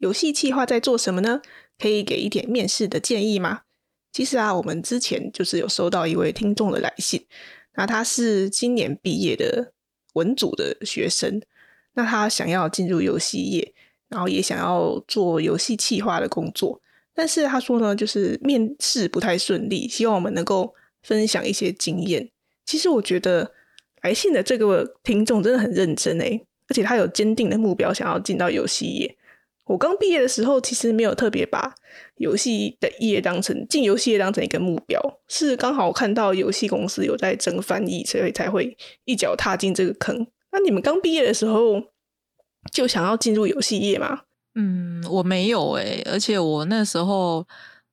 [0.00, 1.40] 游戏企划在做什么呢？
[1.78, 3.62] 可以给一点面试的建议吗？
[4.12, 7.24] 其实啊，我们之前就是有收到一位听众的来信，
[7.74, 9.72] 那他是今年毕业的
[10.14, 11.40] 文组的学生，
[11.94, 13.74] 那他想要进入游戏业，
[14.08, 16.80] 然后也想要做游戏企划的工作，
[17.14, 22.30] 但是他说呢，就是面试不太顺利，希望我们能够分享一些经验。
[22.64, 23.52] 其实我觉得
[24.02, 26.46] 来信的这个听众真的很认真诶。
[26.68, 29.16] 而且他有坚定的目标，想要进到游戏业。
[29.70, 31.72] 我刚毕业的时候，其实没有特别把
[32.16, 40.26] 游戏的业当成进游戏业当成一个目标，是刚好看到游戏公司有在争翻译，所以才会一脚踏进这个坑。
[40.50, 41.80] 那你们刚毕业的时候
[42.72, 44.22] 就想要进入游戏业吗？
[44.56, 47.46] 嗯，我没有诶，而且我那时候。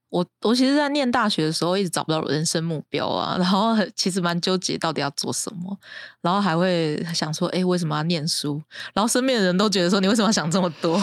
[0.10, 5.78] 我我其实，在念大学的时候，一直找不到人生目标啊， 然后其实蛮纠结到底要做什么，
[6.22, 8.62] 然后还会想说，哎，为什么要念书？
[8.94, 10.98] 然后身边的人都觉得说，你为什么想这么多？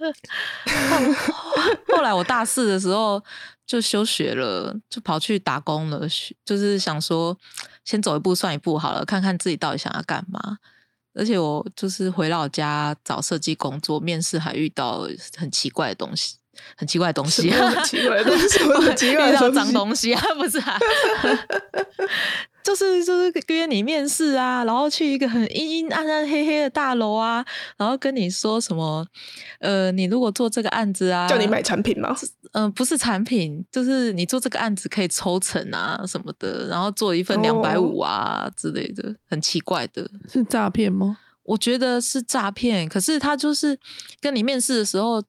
[1.94, 3.22] 后来我大四的时候
[3.66, 6.00] 就休学了，就跑去打工了，
[6.44, 7.36] 就是想说，
[7.84, 10.58] 先走一步算一步好了，看看自己到底想要干嘛。
[11.12, 15.06] 而且我就是回老家找设计工作，面试还遇到
[15.36, 16.39] 很奇怪的东西。
[16.76, 17.50] 很奇怪的东西，
[17.84, 18.38] 奇怪的东
[18.96, 20.78] 西， 遇到脏东西啊，不是啊，
[22.62, 27.44] 就是就是约你面试啊，然后去一个很阴阴暗暗、黑黑的大楼啊，
[27.76, 29.04] 然后跟你说什么，
[29.60, 32.14] 呃，你如果做这个案子啊，叫你买产品吗？
[32.52, 41.18] 嗯，不是产品，就是你做这个案子可以抽成啊什么的，然后做一份两百五啊之类的，很奇怪的，是诈骗吗？
[41.44, 43.78] 我觉得是诈骗，可是他就是
[44.20, 45.22] 跟你面试的时候。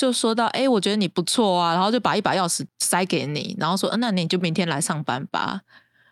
[0.00, 5.60] 就说到，哎，我觉得你不错啊，然后就把一把钥匙塞给你，然后说，嗯那你就明天来上班吧。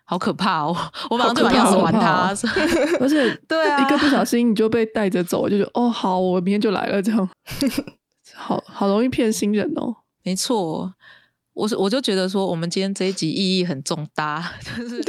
[0.05, 0.77] 好可怕哦！
[1.09, 2.29] 我马上就把钥匙还他，
[3.01, 7.27] 而且对啊，一个不小心你就被带着走，就觉得哦，好，我明天就来了，这样，
[8.35, 9.95] 好好容易骗新人哦。
[10.23, 10.93] 没错，
[11.53, 15.01] 我是我就觉得说，我们今天这一集意义很重大，就是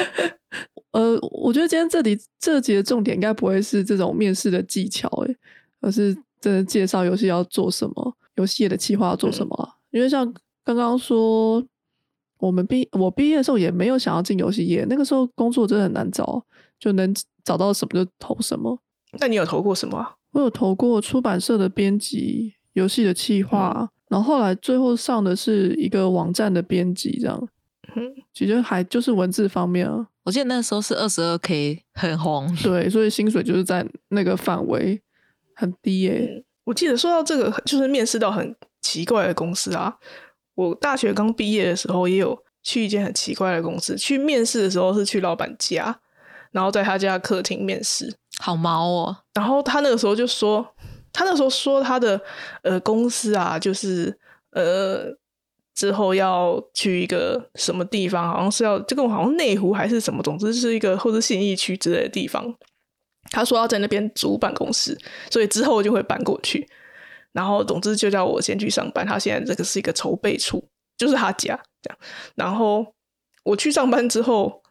[0.92, 5.34] 呃，我觉得今天这里这集的重点应该不会是这种面试的技巧，哎，
[5.80, 6.14] 而是。
[6.40, 9.74] 真的介绍游戏要做什么，游戏的企划要做什么？
[9.90, 10.32] 因为像
[10.64, 11.64] 刚刚说，
[12.38, 16.44] 我们毕我毕业的时候也没有想要进游戏业，那个时候工作真的很难找，
[16.78, 17.14] 就能
[17.44, 18.78] 找到什么就投什么。
[19.18, 20.06] 那你有投过什么？
[20.32, 27.48] 我有投过出版社的编辑、游戏的企划，然后后来最后上的是一个网站的编辑，这样。
[27.94, 30.06] 嗯，其实还就是文字方面啊。
[30.24, 32.54] 我记得那时候是二十二 k，很红。
[32.56, 35.00] 对，所以薪水就是在那个范围。
[35.56, 36.44] 很低耶！
[36.64, 39.96] 我记得说到这个，就是面试到很奇怪的公司啊。
[40.54, 43.96] 我大学刚毕业的时候，也有去一间很奇怪的公司。
[43.96, 45.98] 去面试的时候是去老板家，
[46.52, 49.16] 然后在他家客厅面试，好毛哦。
[49.34, 50.66] 然后他那个时候就说，
[51.12, 52.20] 他那时候说他的
[52.62, 54.18] 呃公司啊，就是
[54.52, 55.06] 呃
[55.74, 62.54] 之后要去一个什么地方，好像是要这个好像内湖还是什么，总之是一个或者信义区之类的地方。
[63.30, 64.96] 他说要在那边租办公室，
[65.30, 66.68] 所以之后就会搬过去。
[67.32, 69.06] 然后总之就叫我先去上班。
[69.06, 70.66] 他现在这个是一个筹备处，
[70.96, 71.98] 就是他家这样。
[72.34, 72.86] 然后
[73.44, 74.62] 我去上班之后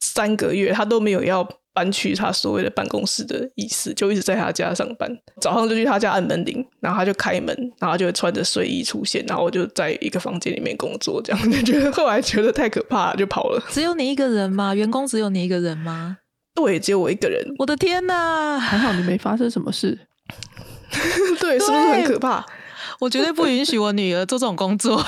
[0.00, 5.10] 三个月，他都没有要搬去他所谓的办公室的意思，就一直在他家上班。
[5.40, 13.60] 早上就去他家按门铃，然后他就开门，然后就会穿着睡衣出现，然后我就在一个房间里面工作，这样 就觉得后来觉得太可怕了，就跑了。
[13.70, 14.72] 只有你一个人吗？
[14.72, 16.18] 员工只有你一个人吗？
[16.54, 17.44] 对，只有我一个人。
[17.58, 18.58] 我的天哪！
[18.58, 19.98] 还好你没发生什么事。
[21.40, 22.44] 对，是不是很可怕？
[23.00, 24.96] 我绝对不允许我女儿做这种工作。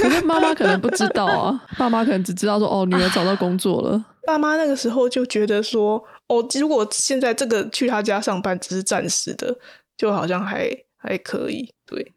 [0.00, 4.04] 可是妈妈可能不知道啊，爸妈可能只知道说哦，女儿找到工作了。
[4.24, 9.56] 爸妈那个时候就觉得说哦，如果现在这个去他家上班只是暂时的，
[9.96, 11.68] 就好像还还可以。
[11.84, 12.12] 对，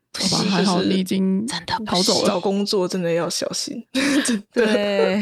[0.51, 2.27] 还好你已经真的逃走了。
[2.27, 3.83] 找工作真的要小心。
[4.53, 5.19] 对。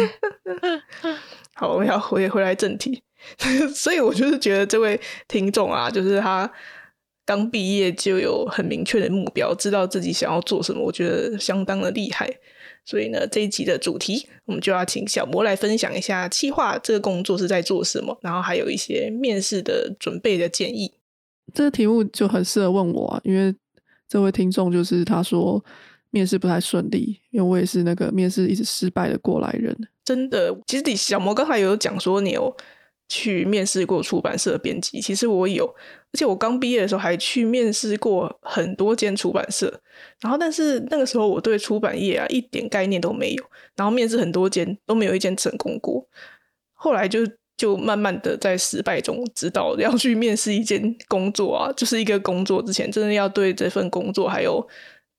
[1.62, 3.04] 好，我们要回回来正题，
[3.72, 6.52] 所以我就是觉得这位听众啊，就是他
[7.24, 12.28] 刚毕业就有很明确的目标，知道自己想要做什么，我觉得相当的厉害。
[12.84, 20.92] 所以呢，这一集的主题，我们就要请小魔来分享一下企划这个工作是在做什么，然后还有一些面试的准备的建议。
[21.54, 23.54] 这个题目就很适合问我，啊，因为
[24.10, 25.63] 这位听众就是他说
[26.12, 29.75] 面试不太顺利，因为我也是那个面试一直失败的过来人。
[30.06, 32.56] 真的，其实你小魔刚才有讲说你有
[33.08, 39.81] 去面试过出版社编辑，其实我有，而且我刚毕业的时候还去面试过很多间出版社，
[40.19, 43.44] 然后但是那个时候我对出版业啊一点概念都没有，
[43.75, 46.06] 然后面试很多间都没有一间成功过，
[46.74, 47.19] 后来就
[47.56, 54.68] 就慢慢的在失败中知道要去面试一间工作啊，就是一个工作之前真的要对这份工作还有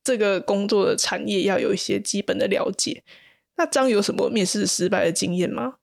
[0.04, 3.02] 这个工作的产业要有一些基本的了解。
[3.56, 5.74] 那张有什么面试失败的经验吗？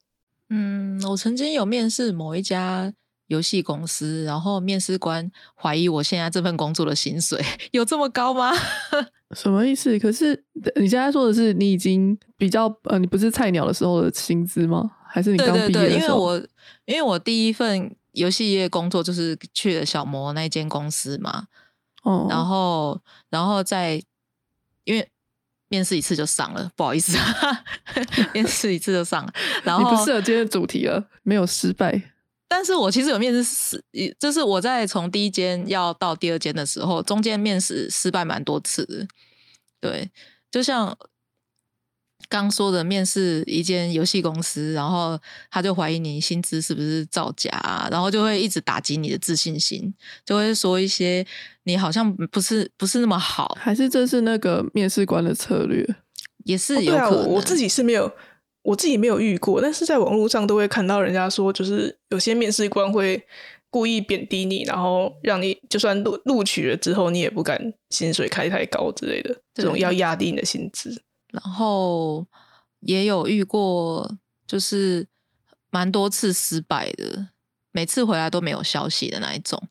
[0.50, 2.92] 嗯，我曾经有面试某一家
[3.28, 7.40] 游戏公司，然后面试官怀疑我现在这份工作的薪水
[7.72, 8.52] 有这么高吗？
[9.38, 9.98] 什么意思？
[10.00, 10.44] 可是
[10.76, 14.90] 你现在说的是你已经比较呃，你不是菜鸟的时候的薪资吗？
[15.08, 16.36] 还是你刚毕业的时候？
[16.36, 16.48] 因为我
[16.86, 21.46] 因为我第一份游戏业工作就是去了小魔那间公司嘛，
[22.02, 23.00] 哦，然后
[23.30, 24.02] 然后在
[24.90, 25.10] 因为。
[25.72, 27.16] 面试一次就上了，不好意思，
[28.34, 29.32] 面试一次就上了。
[29.64, 32.12] 然后你不适合今天的主题了，没有失败。
[32.48, 33.86] 但是我其实有面试失，
[34.18, 39.08] 就是我在从第一间要到第二间的时候，中间面试失败蛮多次的。
[39.80, 40.10] 对，
[40.50, 40.98] 就像。
[42.30, 47.50] 刚说的面试一间游戏公司，然后他就怀疑你薪资是不是造假，
[47.92, 49.92] 然后就会一直打击你的自信心，
[50.24, 51.26] 就会说一些
[51.64, 55.84] 你好像不是不是那么好，还是这是那个面试官的策略，
[56.46, 57.28] 也是有可能。
[57.30, 58.12] 我自己是没有，
[58.62, 63.26] 我自己没有遇过，但是在网络上都会看到人家说，就是有些面试官会
[63.72, 71.02] 故意贬低你，然后让你就算录录取了之后，你也不敢薪水开太高之类的，这种要压低你的薪资。
[71.32, 72.26] 然后
[72.80, 74.18] 也有遇过，
[74.48, 75.06] 就是
[75.70, 77.28] 蛮多次失败的，
[77.72, 79.62] 每次回来都没有消息的那一种。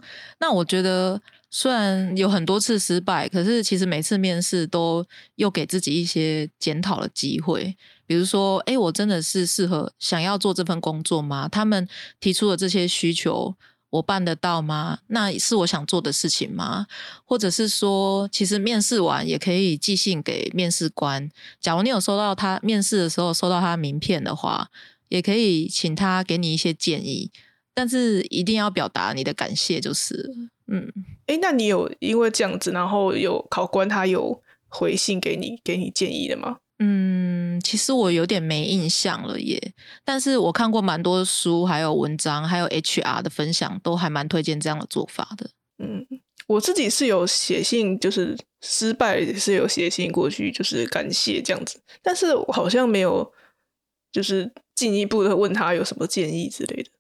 [0.41, 1.21] 那我觉得
[1.51, 5.05] 虽然有很多次失败，可是其实每次面试都
[5.37, 7.77] 又给自己一些检讨的机会。
[8.07, 11.49] 比如说，哎，我真的是适合想要做这份工作吗？
[11.49, 11.87] 他们
[12.21, 13.55] 提出的这些需求。
[13.91, 14.99] 我办得到吗？
[15.07, 16.87] 那是我想做的事情吗？
[17.25, 21.31] 或者是说，其实面试完也可以寄信给面试官。
[21.61, 24.69] 假如你有收到他面试的时候收到他名片的话，
[25.09, 27.31] 也可以请他给你一些建议。
[27.73, 30.35] 但是一定要表达你的感谢，就是
[30.67, 30.93] 嗯，
[31.27, 36.59] 哎，那你有因为这样子，然后有考官他有回信给你，给你建议的吗？
[36.81, 39.75] 嗯，其实我有点没印象了耶。
[40.05, 45.51] 但是我看过蛮多书，还有文章，还有 HR 的分享，都还蛮推荐这样的做法的。
[45.79, 46.07] 嗯，
[46.47, 51.81] 我自己是有写信，就是失败是有写信过去，就是感谢这样子。
[52.03, 53.33] 但是我好像没有，
[54.13, 56.91] 就是进一步的问他有什么建议之类的。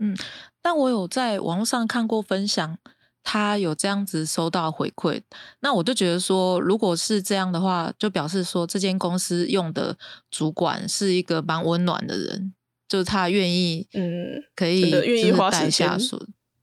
[0.00, 0.16] 嗯，
[0.60, 2.78] 但我有在网络上看过分享。
[3.24, 5.20] 他有这样子收到回馈，
[5.60, 9.96] 那我就觉得说，如果是这样的话，就表示说这间公司用的
[10.30, 12.52] 主管是一个蛮温暖的人，
[12.86, 15.90] 就是他愿意，嗯，可以愿意花时间。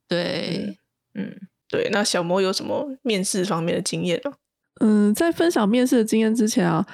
[0.07, 0.77] 对，
[1.15, 1.35] 嗯，
[1.67, 1.89] 对。
[1.91, 4.33] 那小魔有什么面试方面的经验吗？
[4.81, 6.85] 嗯，在分享面试的经验之前啊，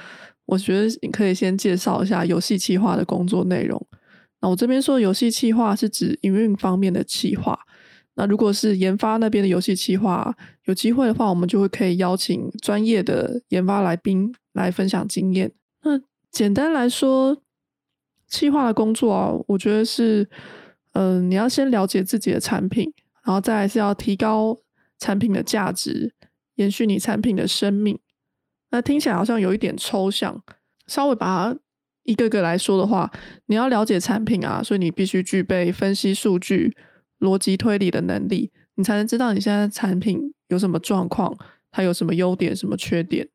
[0.45, 3.85] 我觉得你可以先介绍一下游戏企划的工作内容。
[4.39, 7.59] 那我这边说游戏企划是指营运方面的企划。
[8.19, 10.35] 那如果是研发那边的游戏企划，
[10.65, 15.51] 有机会的话，我们就会可以邀请专业的研发来宾来分享经验。
[15.83, 17.37] 那简单来说，
[18.27, 20.27] 企划的工作啊，我觉得是，
[20.93, 22.91] 嗯，你要先了解自己的产品，
[23.23, 24.57] 然后再是要提高
[24.97, 26.11] 产品的价值，
[26.55, 27.99] 延续你产品的生命。
[28.71, 30.43] 那听起来好像有一点抽象，
[30.87, 31.59] 稍微把它
[32.01, 33.11] 一个个来说的话，
[33.45, 36.75] 你要了解产品啊，所以你必须具备分析数据。
[37.19, 41.37] 逻辑推理的能力，你才能知道你现在产品有什么状况，
[41.71, 43.27] 它有什么优点，什么缺点。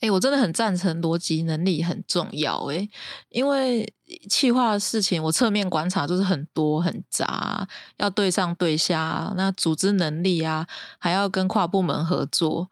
[0.00, 2.56] 哎，我真的很赞成逻辑能力很重要。
[2.66, 2.88] 哎，
[3.30, 3.92] 因为
[4.28, 10.66] 企划的事情，我侧面观察就是很多很杂，要对上对下，那组织能力啊，
[10.98, 12.70] 还要跟跨部门合作，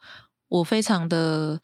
[0.49, 1.61] 我非常的。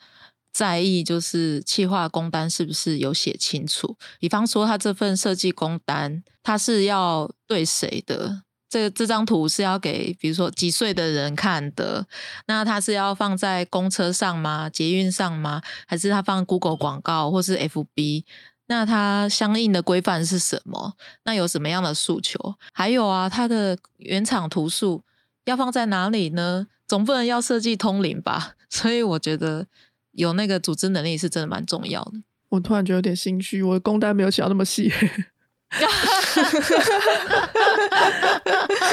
[0.52, 3.96] 在意就是企划工单是不是有写清楚？
[4.20, 8.42] 比方说，他这份设计工单，他是要对谁的？
[8.68, 12.06] 这这张图是要给比如说几岁的人看的？
[12.46, 14.68] 那他是要放在公车上吗？
[14.68, 15.62] 捷运上吗？
[15.86, 18.24] 还是他放 Google 广告或是 FB？
[18.66, 20.94] 那它相应的规范是什么？
[21.24, 22.54] 那有什么样的诉求？
[22.72, 25.02] 还有啊，它的原厂图数
[25.44, 26.66] 要放在哪里呢？
[26.86, 28.54] 总不能要设计通灵吧？
[28.68, 29.66] 所以我觉得。
[30.12, 32.12] 有那个组织能力是真的蛮重要的。
[32.50, 34.92] 我突然觉得有点心虚，我的工单没有写到那么细。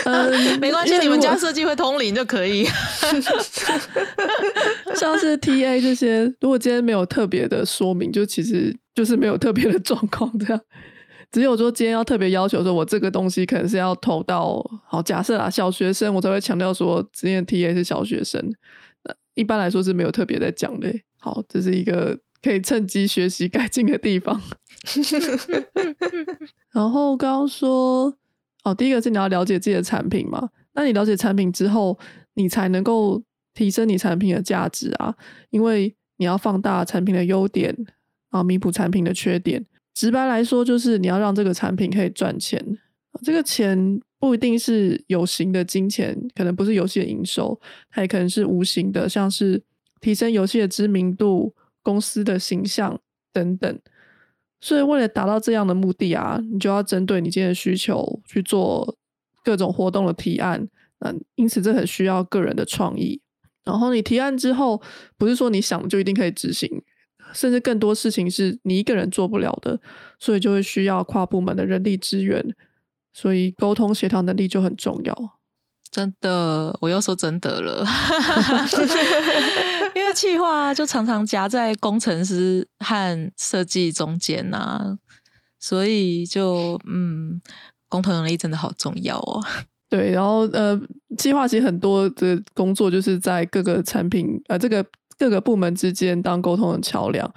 [0.05, 2.65] 嗯没关系，你们家设计会通灵就可以。
[4.95, 10.61] 像是 T A 这些，如果今天没有特别的说明，就其实就是没有特别的状况这样。
[11.31, 18.41] 只有说今天要特别要求说，我这个东西可能是要投到好假设啊小学生，我才会强调说今天 T A 是小学生。
[19.36, 20.93] 一般来说是没有特别在讲的。
[21.19, 24.41] 好，这是一个可以趁机学习改进的地方。
[26.71, 28.13] 然后刚刚说，
[28.63, 31.98] 哦，第一个是你要了解自己的产品嘛，那你了解产品之后，
[32.36, 33.21] 你才能够
[33.53, 35.13] 提升你产品的价值啊，
[35.50, 37.75] 因为你要放大产品的优点，
[38.31, 39.65] 然后弥补产品的缺点。
[39.93, 42.77] 直白来说，就是你要让这个产品可以赚钱。
[43.21, 47.59] 这个钱不一定是有形的金钱，可能不是游戏的营收，
[47.89, 49.63] 它也可能是无形的，像是
[50.01, 52.99] 提升游戏的知名度、公司的形象
[53.31, 53.79] 等等。
[54.61, 58.97] 所以，为了达到这样的目的啊，你就要针对你今天的需求去做
[59.41, 60.67] 各种活动的提案。
[60.99, 63.21] 嗯，因此这很需要个人的创意。
[63.63, 64.81] 然后你提案之后，
[65.17, 66.69] 不是说你想就一定可以执行，
[67.33, 69.79] 甚至更多事情是你一个人做不了的，
[70.19, 72.45] 所以就会需要跨部门的人力资源。
[73.13, 75.39] 所以沟通协调能力就很重要。
[75.91, 77.83] 真的，我又说真的了，
[79.95, 84.99] 因为企划就常常夹在工程师和设计中间呐、
[85.59, 87.41] 所以就嗯，
[87.89, 89.41] 沟通能力真的好重要哦。
[89.89, 90.79] 对，然后呃，
[91.17, 94.85] 计划其实很多的工作就是在各个产品呃这个
[95.17, 97.33] 各个部门之间当沟通的桥梁，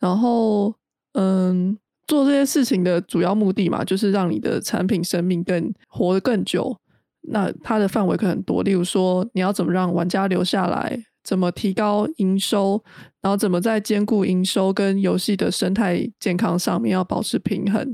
[0.00, 0.74] 然后
[1.12, 1.78] 嗯，
[2.12, 6.76] 做这些事情的主要目的嘛，就是让你的产品生命更活得更久。
[7.22, 12.84] 那它的范围可能很多，例如说你要怎么让玩家留下来，怎么提高营收，
[13.22, 17.90] 然后怎么在兼顾营收跟游戏的生态健康上面要保持平衡。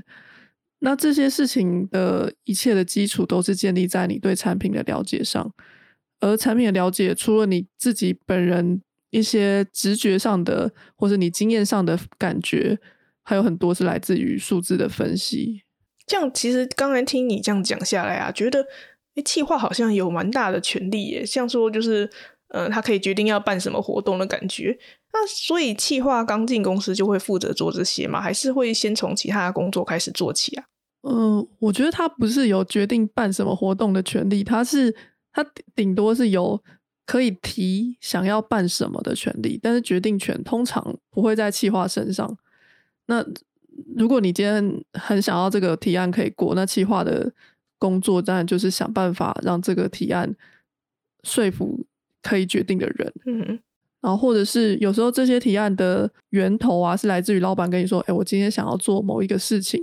[0.81, 5.49] 那这些事情的一切的基础都是建立在你对产品的了解上，
[6.19, 12.77] 而产品的了解除了你自己本人一些直觉上的，或者你经验上的感觉，
[13.29, 15.61] 还有很多是来自于数字的分析。
[16.07, 18.65] 这样其实刚才听你这样讲下来啊，觉得
[19.17, 22.09] 诶，企划好像有蛮大的权利耶，像说就是，
[22.49, 24.79] 呃，他可以决定要办什么活动的感觉。
[25.13, 28.19] 那所以企划刚进公司就会负责做这些吗？
[28.19, 30.65] 还是会先从其他的工作开始做起啊？
[31.03, 34.97] 嗯，我觉得他不是有决定办什么活动的权利，他是
[35.35, 36.59] 他顶顶多是有
[37.05, 42.39] 可以提想要办什么的权利，但是决定权通常不会在企划身上。
[43.09, 43.25] 那
[43.97, 47.33] 如果你今天很想要这个提案可以过，那企划的
[47.79, 50.35] 工作当然就是想办法让这个提案
[51.25, 51.85] 说服
[52.23, 53.13] 可以决定的人。
[53.27, 53.59] 嗯
[54.01, 59.83] 然后或者是有时候这些提案的源头啊，是来自于老板跟你说：“哎，我今天想要做某一个事情。”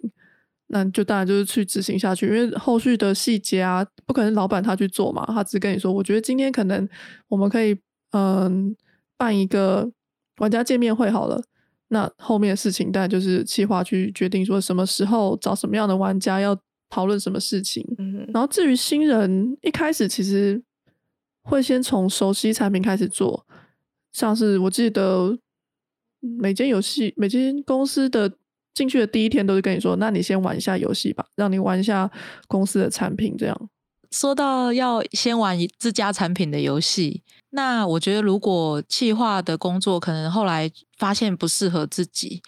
[0.67, 6.87] 那就当然就是去执行下去，因为后续的细节啊，不可能老板他去做嘛，他只跟你说：“我觉得今天可能
[7.27, 7.77] 我们可以
[8.11, 8.73] 嗯
[9.17, 9.91] 办一个
[10.37, 11.43] 玩家见面会好了。”
[11.89, 16.57] 那后面的事情当然就是企划去决定说什么时候找什么样的玩家，要
[16.89, 17.85] 讨论什么事情。
[17.97, 20.61] 嗯然后至于新人，一开始其实
[21.43, 23.45] 会先从熟悉产品开始做，
[24.11, 25.37] 像是我记得
[26.19, 28.31] 每间游戏、每间公司的
[28.73, 32.11] 进去的第一天都是跟你说，那你先玩一下游戏吧，让你玩一下
[32.47, 33.69] 公司的产品，这样。
[34.11, 42.41] 说到要先玩自家产品的游戏，那我觉得如果企划的工作可能后来发现不适合自己，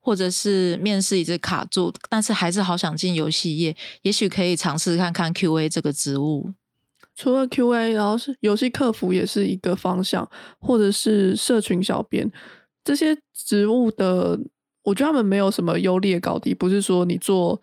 [0.00, 6.52] 或者是面试一直卡住，但是还是好想进游戏业，也许可以尝试看看 QA 这个职务。
[7.16, 10.26] 除了 QA，然后是游戏客服也是一个方向，
[10.58, 12.30] 或者是社群小编
[12.82, 14.38] 这些职务的，
[14.84, 17.60] 我觉得他们没有什么优劣高低，不是说你做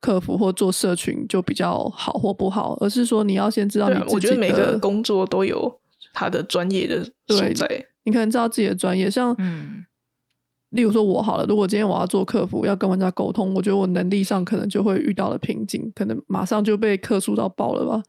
[0.00, 5.80] 客服或做社群就比较好或不好，而是说你要先知道你自己我觉得每个工作都有
[6.12, 7.86] 他的专业的所对在。
[8.04, 9.84] 你可能知道自己的专业，像嗯，
[10.70, 18.02] 例如说我好了，如果今天我要做客服，要跟玩家沟通，我觉得我能力上可能就会遇到了瓶颈，可能马上就被客诉到爆了吧。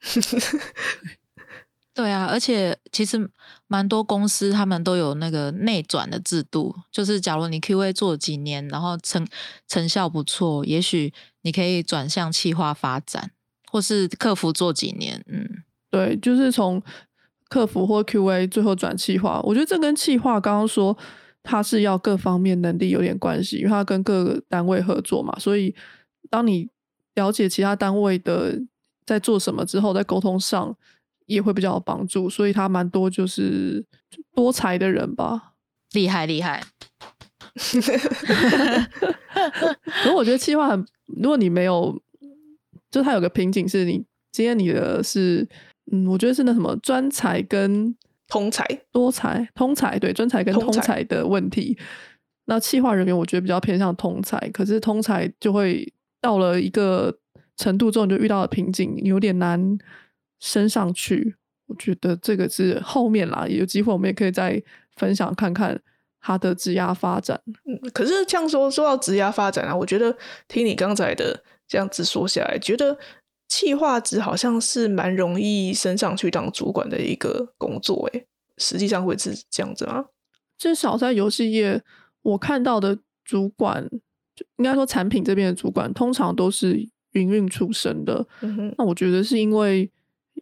[1.94, 3.30] 对啊，而且其实
[3.72, 9.26] 蛮多公司他们都有那个内转的制度，就是假如你 QA 做几年，然后成
[9.66, 11.10] 成效不错，也许
[11.40, 13.30] 你可以转向企划发展，
[13.70, 16.82] 或是客服做几年，嗯，对，就是从
[17.48, 20.94] 客服或 QA 最后转企划，我觉得这跟企划刚刚说
[21.42, 25.74] 它是要各方面能力有点关系，因为它跟各个单位合作嘛，所以
[26.28, 26.68] 当你
[27.14, 28.60] 了解其他单位的
[29.06, 30.76] 在做什么之后，在沟通上
[31.32, 33.84] 也会比较有帮助，所以他蛮多就是
[34.34, 35.54] 多才的人吧。
[35.92, 36.62] 厉害厉害。
[37.54, 37.60] 可
[40.04, 40.86] 是我觉得企划很，
[41.20, 42.00] 如果你没有，
[42.90, 45.46] 就他有个瓶颈是你今天你的是，
[45.90, 47.94] 嗯，我觉得是那什么专才跟
[48.28, 51.76] 通才多才通才对专才跟通才通才的问题。
[52.46, 57.14] 那企划人员我觉得比较偏向通才，可是通才就会到了一个
[57.56, 59.78] 程度之后，你就遇到了瓶颈，有点难
[60.42, 61.36] 升上去。
[61.66, 64.62] 我觉得这个是后面啦，有机会我们也可以再
[64.96, 65.80] 分享看看
[66.20, 67.40] 他的职涯发展。
[67.64, 70.14] 嗯，可是这样说说到职涯发展啊，我觉得
[70.48, 72.98] 听你刚才的这样子说下来，觉得
[73.48, 78.26] 企划职好像是蛮容易升上去当主管的一个工作，诶，
[78.58, 80.04] 实际上会是这样子吗？
[80.58, 81.80] 至少在游戏业，
[82.22, 83.88] 我看到的主管，
[84.34, 88.26] 就应该说产品这边的主管，通常都是营运出身的。
[88.42, 89.90] 嗯哼，那我觉得是因为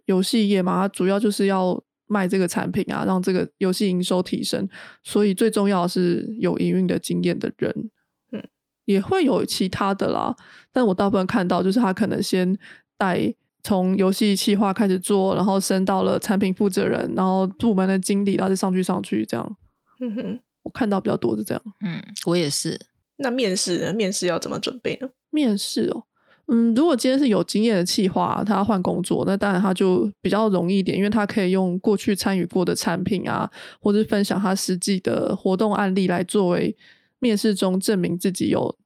[0.06, 4.68] 游戏业嘛，它主要就是要卖这个产品啊，让这个游戏营收提升，
[5.04, 7.90] 所以最重要的是有营运的经验的人。
[8.32, 8.42] 嗯，
[8.84, 10.34] 也会有其他的啦，
[10.72, 12.58] 但我大部分看到就是他可能先
[12.98, 13.32] 带
[13.62, 19.56] 从游戏企划开始做，然后升到了产品负责人，然后部门的经理，然后再上去上去这样。
[20.00, 21.62] 嗯哼，我看到比较多是这样。
[21.84, 22.80] 嗯，我也是。
[23.16, 23.92] 那面试呢？
[23.92, 25.10] 面试要怎么准备呢？
[25.28, 26.04] 面试哦，
[26.52, 33.48] 嗯，如果今天是有经验的企划，他要换工作，那当然他就比较容易一点，因为他可以用过去参与过的产品啊，
[33.80, 36.76] 或者分享他实际的活动案例来作为
[37.20, 38.76] 面试中证明自己有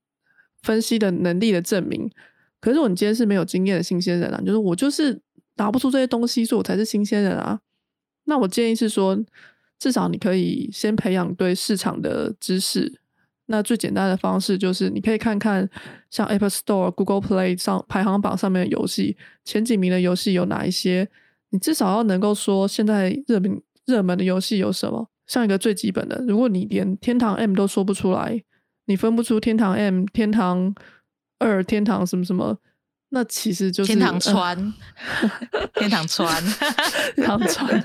[0.62, 2.10] 分析的能力的证明。
[2.60, 5.18] 可是如果你今天是没有经验的新鲜人啊，就是我就是
[5.56, 7.58] 拿不出这些东西，所以我才是新鲜人啊。
[8.24, 9.18] 那我建议是说，
[9.78, 13.00] 至少你可以先培养对市场的知识。
[13.46, 15.68] 那最简单的方式就是，你可以看看
[16.10, 21.08] 像 Apple Store、Google Play 上排行榜上面的游戏，前几名的游戏有哪一些？
[21.50, 25.08] 你至少要能够说现在热门热门的游戏有什么。
[25.26, 28.42] 像一个最基本的，如果你连天堂 M 都说不出来，
[28.86, 30.74] 你分不出天堂 M、天堂
[31.38, 32.58] 二、天堂什么什么，
[33.08, 34.74] 那其实就是天堂呃川，
[35.76, 36.42] 天堂川，
[37.16, 37.84] 天堂川，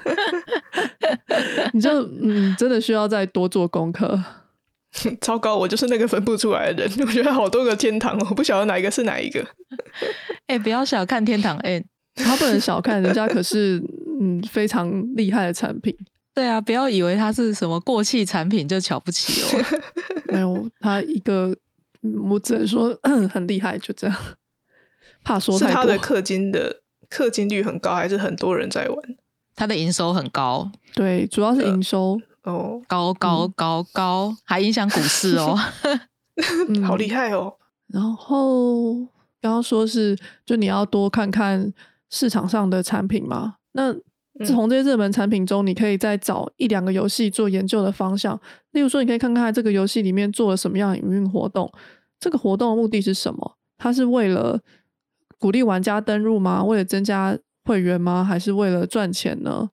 [1.72, 1.90] 你就
[2.22, 4.22] 嗯，真的需要再多做功课。
[5.22, 6.94] 糟糕，我就是那个分不出来的人。
[7.06, 9.46] 我觉得好多个天堂哦，我不晓得哪一个是哪一个。
[10.48, 11.86] 哎、不要小看天堂 N。
[12.16, 13.82] 他不能小看人家，可是
[14.20, 15.96] 嗯非常厉害的产品。
[16.34, 19.66] 对啊，不要以为它是什么过气产品就瞧不起哦。
[20.26, 21.56] 没有，他一个
[22.02, 22.98] 嗯我只能说
[23.32, 24.16] 很厉害，就这样。
[25.24, 28.98] 怕说太多是他的，氪金的氪金率很高，还是很多人在玩？
[29.56, 32.20] 它的营收很高，对，主要是营收，
[32.50, 35.58] 哦，高高高高，还影响股市哦。
[36.70, 37.54] 嗯好厉害哦！
[37.88, 38.94] 然后
[39.42, 41.74] 刚刚说是，就你要多看看
[42.10, 43.56] 市场上的产品嘛。
[43.74, 43.94] 那
[44.46, 48.40] 从这些热门产品中，你可以再找一两个游戏做研究的方向。
[48.72, 51.70] 例如说，你可以看看这个游戏里面做了什么样的营运活动，
[52.20, 53.56] 这个活动的目的是什么？
[53.78, 54.62] 它是为了
[55.38, 56.64] 鼓励玩家登入吗？
[56.64, 58.24] 为了增加会员吗？
[58.24, 59.70] 还是为了赚钱呢？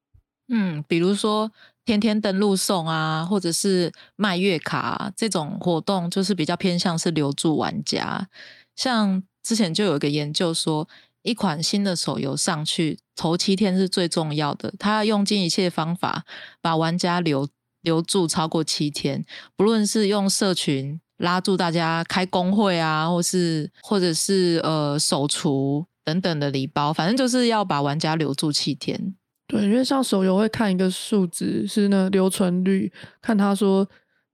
[0.49, 1.53] 嗯，比如说
[1.87, 8.29] 天天登录送啊，或者是卖月卡啊、这种活动，就是比较偏向是留住玩家。
[8.75, 10.88] 像之前就有一个研究说，
[11.22, 16.25] 一款新的手游上去头七天是最重要的，它要用尽一切方法
[16.61, 17.49] 把玩家留
[17.83, 19.25] 留住超过七天，
[19.57, 29.14] 不论是用社群拉住大家开工会啊，或是或者是呃手厨等等的礼包，反正就是要把玩家留住七天。
[29.47, 33.89] 对，因为像手游会看一个数值是那留存率，看他说，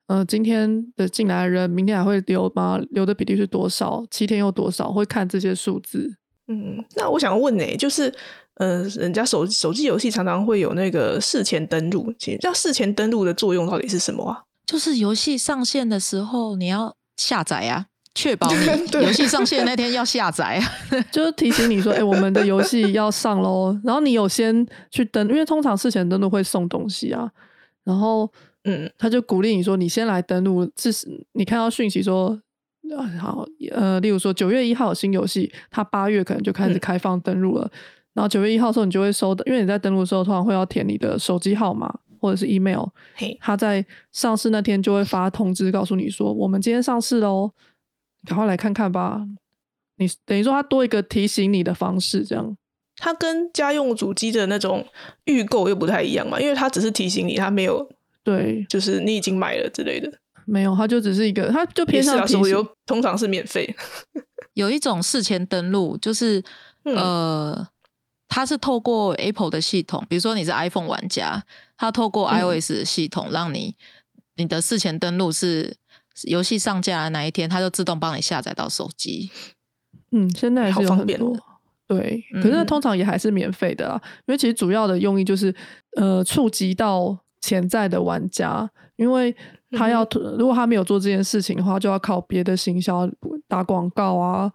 [0.06, 2.80] 呃，今天的进来的人，明天还会留吗？
[2.90, 4.04] 留的比例是多少？
[4.10, 4.90] 七天又多少？
[4.90, 6.16] 会看这些数字。
[6.48, 8.12] 嗯，那我想问呢、就是
[8.54, 14.42] 呃，人家手手机游戏常常会有那个事前登录，其实这事前登录的作用到底是什么啊？
[14.66, 20.72] 就是游戏上线的时候，你要下载啊，确保 你对游戏上线那天要下载啊。
[21.10, 23.78] 就是提醒你说，哎、我们的游戏要上喽。
[23.84, 27.30] 然后你有先去登，因为通常事前登录会送东西啊。
[27.84, 28.30] 然后
[28.64, 32.38] 嗯，他就鼓励你说，你先来登录，至少你看到讯息说，
[32.96, 37.70] 啊好，呃，例如说九月一号有新游戏，它八月可能就开始嗯开放登录了。
[38.14, 42.84] 然后九月一号的时候，你就会收到，因为你在登录的时候，通常会要填你的手机号码或者是 email。
[43.14, 47.50] 嘿，他在上市那天就会发通知告诉你说，我们今天上市喽，
[48.26, 49.22] 赶快来看看吧。
[49.96, 52.56] 你等于说它多一个提醒你的方式，这样
[52.96, 54.86] 它跟家用主机的那种
[55.24, 57.88] 预购又不太一样嘛，因为它只是提醒你，它没有
[58.24, 60.12] 对，就是你已经买了之类的。
[60.44, 63.74] 没有，它就只是一个，它就也是啊，偏向手游通常是免费。
[64.54, 66.42] 有一种事前登录，就是、
[66.84, 67.68] 嗯呃，
[68.28, 71.42] 它是透过 Apple 的系统，比如说你是 iPhone 玩家，
[71.76, 73.76] 它透过嗯 iOS 的系统，让你
[74.36, 75.76] 你的事前登录是
[76.24, 79.30] 游戏上架的那一天，它就自动帮你下载到手机。
[80.10, 81.32] 嗯，现在也是有很多好方便哦。
[81.88, 85.54] 对，可是嗯通常也还是免费的啊，因为其实主要的用意就是
[85.96, 89.34] 呃触及到潜在的玩家，因为
[89.72, 90.06] 他要、
[90.38, 93.08] 如果他没有做这件事情的话，就要靠别的行销
[93.48, 94.50] 打广告啊，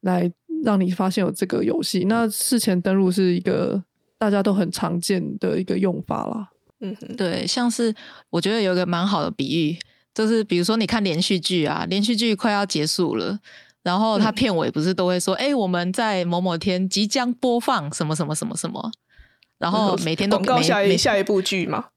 [0.00, 0.30] 来
[0.64, 2.04] 让你发现有这个游戏。
[2.08, 3.82] 那事前登录是一个
[4.18, 6.48] 大家都很常见的一个用法啦。
[6.80, 7.94] 嗯，对，像是
[8.30, 9.78] 我觉得有一个蛮好的比喻，
[10.14, 13.38] 就是比如说你看连续剧啊，连续剧快要结束了。
[13.82, 14.34] 然后它嗯。
[14.34, 18.90] 片尾不是都会说，哎、我们在某某天即将播放什么什么什么什么，
[19.58, 21.88] 然后每天都广告下一下一部剧嘛，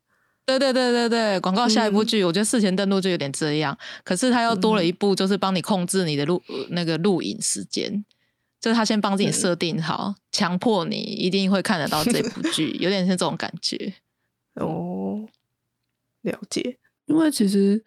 [0.45, 2.05] 对对对对对，广告下一部嗯。
[2.05, 8.03] 剧，我觉得事前登录就有点这样，可是它又多了一步，就是帮你控制你的录、呃那个录影时间，
[8.59, 9.31] 就是他先帮自己嗯。
[9.31, 13.93] 设定好，强迫你一定会看得到这部剧，有点像这种感觉。
[14.59, 15.25] 哦，
[16.23, 17.81] 了解，因为其实，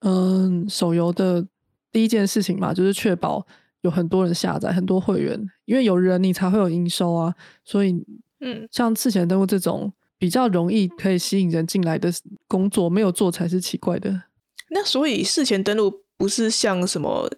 [0.00, 1.46] 嗯，手游的
[1.90, 3.46] 第一件事情嘛，就是确保
[3.80, 7.34] 有很多人下载，很多会员，因为有人你才会有营收啊。
[7.64, 7.92] 所以，
[8.40, 12.12] 嗯，像事前登录这种比较容易可以吸引人进来的
[12.46, 14.22] 工作，没有做才是奇怪的。
[14.70, 17.30] 那所以事前登录不是像什么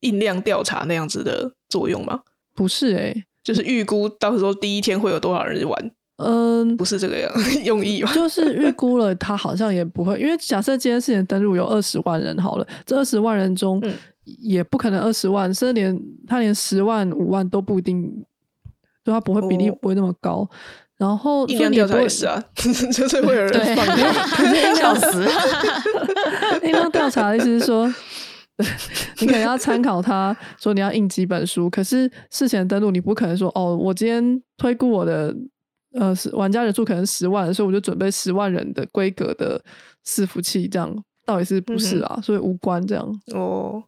[0.00, 2.22] 印量调查那样子的作用吗？
[2.54, 5.90] 不是诶、就是预估到时候第一天会有多少人玩，
[6.22, 7.30] 嗯，不是这个样
[7.64, 8.12] 用意吧？
[8.14, 13.92] 就是预估了，他好像也不会，因为假设今天事情登录有二十万人好了，这二十万人中、嗯
[14.38, 18.04] 也不可能二十万，甚至连他连十万、五万都不一定，
[19.04, 20.48] 就他不会比例哦不会那么高。
[20.96, 24.74] 然后印量调查会也是啊， 就是会有人对放掉。
[24.74, 25.26] 笑死！
[26.62, 27.92] 印量调查的意思是说，
[29.20, 35.34] 你可能要参考他说你要印几本书，可是事前登录你不可能说哦，我今天推估我的
[35.92, 39.62] 呃是玩家人数可能十万，所以我就准备十万人的规格的
[40.06, 42.20] 伺服器，这样到底是不是啊？
[42.22, 43.20] 所以无关这样。
[43.34, 43.82] 哦，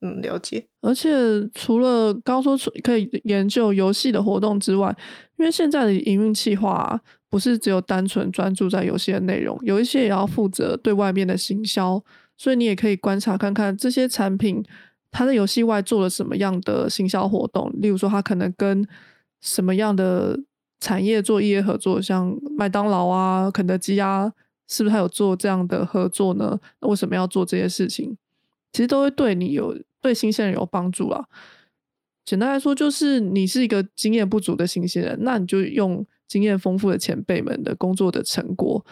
[0.00, 0.66] 嗯，了解。
[0.80, 1.10] 而且
[1.54, 4.94] 除了刚刚说除可以研究游戏的活动之外，
[5.38, 12.02] 因为现在的营运计划、啊、不是只有单纯专注在游戏的内容，有一些也要负责对外面的行销，
[12.36, 14.64] 所以你也可以观察看看这些产品
[15.10, 18.86] 它在游戏外做了什么样的行销活动，例如说它可能跟
[19.40, 20.38] 什么样的
[20.82, 24.32] 产业做业合作，像麦当劳啊、肯德基啊，
[24.66, 26.58] 是不是还有做这样的合作呢？
[26.80, 28.16] 那为什么要做这些事情？
[28.72, 31.24] 其实都会对你有对新鲜人有帮助啊。
[32.24, 38.84] 简单来说，就是你是一个经验不足的新鲜人，那你就用经验丰富的前辈们的工作的成果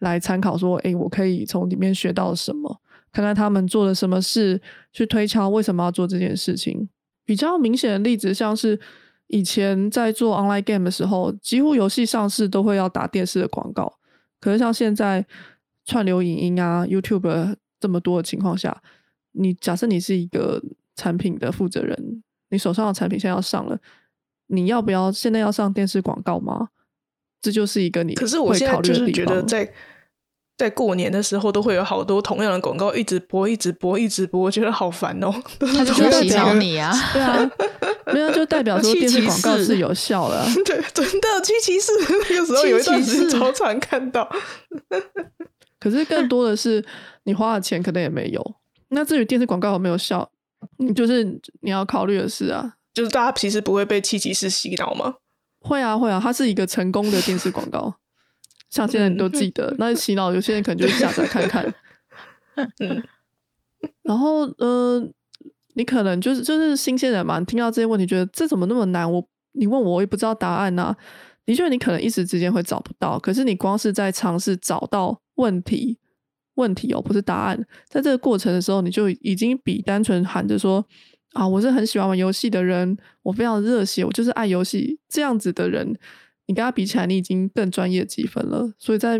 [0.00, 2.80] 来参考，说，诶，我可以从里面学到什么，
[3.12, 4.60] 看看他们做了什么事，
[4.92, 6.88] 去推敲为什么要做这件事情。
[7.24, 8.78] 比较明显的例子，像是
[9.32, 13.92] 以前在做 online game 的时候，几乎游戏上市都会要打电视的广告，
[14.40, 15.24] 可是像现在
[15.84, 18.82] 串流影音啊、YouTube 这么多的情况下，
[19.32, 20.60] 你假设你是一个
[20.96, 23.78] 产品的负责人，你手上的产品现在要上了，
[24.48, 26.70] 你要不要现在要上电视广告吗？
[27.40, 29.12] 这就是一个你可是我会现在就是。
[29.12, 29.72] 觉得在
[30.60, 35.32] 在过年的时候都会有好多同样的广告一直播、一直播、一直播，我觉得好烦哦。
[35.58, 36.92] 他就是在洗脑你啊！
[37.14, 37.50] 对啊，
[38.12, 41.92] 没有就代表说 电视广告是有效的啊、对，真的七骑士
[42.28, 44.30] 那个时候有一段时间超常看到。
[45.78, 46.84] 可是更多的是
[47.24, 48.54] 你花的钱可能也没有。
[48.90, 50.30] 那至于电视广告有没有效，
[50.78, 51.24] 嗯就是
[51.62, 55.14] 你要考虑的事啊，就是大家其实不会被七骑士洗脑吗？
[55.62, 57.94] 会啊会啊，它是一个成功的电视广告，
[58.70, 59.74] 像现在你都记得。
[59.78, 61.74] 那洗脑有些人可能就下载看看，
[62.80, 63.02] 嗯，
[64.02, 65.06] 然后呃，
[65.74, 69.10] 你可能就是就是新鲜人嘛，你听到这些问题，觉得这怎么那么难？
[69.10, 70.94] 我你问我，我也不知道答案呐、
[71.44, 75.98] 的确，你可能一时之间会找不到，可是你光是在尝试找到问题，
[76.54, 80.84] 问题哦，不是答案，在这个过程的时候，你就已经比单纯喊着说
[81.32, 85.96] 啊，我是很喜欢玩游戏的人，我非常热血，我就是爱游戏这样子的人，
[86.50, 88.72] 你跟他比起来，你已经更专业几分了。
[88.76, 89.16] 所以在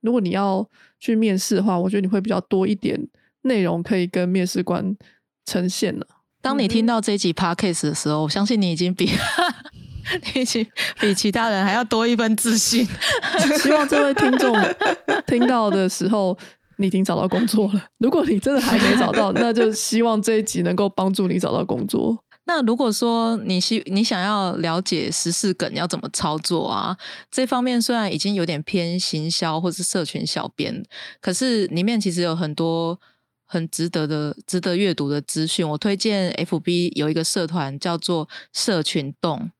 [0.00, 0.66] 如果你要
[0.98, 2.98] 去面试的话，我觉得你会比较多一点
[3.42, 4.96] 内容可以跟面试官
[5.44, 6.06] 呈现了。
[6.40, 9.10] 当你听到这一集 podcast 的时候，我相信你已经比
[10.34, 10.66] 你已经
[10.98, 12.88] 比其他人还要多一份自信。
[13.62, 14.56] 希望这位听众
[15.26, 16.34] 听到的时候，
[16.78, 17.84] 你已经找到工作了。
[17.98, 22.24] 如果你真的还没找到，那就希望这一集能够帮助你找到工作。
[22.52, 26.98] 那如果说你希你想要了解十四梗要怎么操作啊，
[27.30, 30.84] 这方面虽然已经有点偏行销或是社群小编，
[31.20, 33.00] 可是里面其实有很多
[33.46, 35.66] 很值得的、值得阅读的资讯。
[35.66, 39.52] 我推荐 FB 有一个社团叫做社群洞，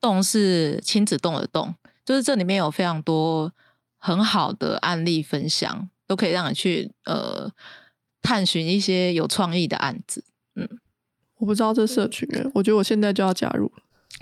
[0.00, 3.52] 洞是亲子洞的洞，就是这里面有非常多
[3.98, 7.50] 很好的案例分享，都可以让你去呃
[8.22, 10.22] 探寻一些有创意的案子。
[11.40, 13.70] 我不知道这社群哎，我觉得我现在就要加入，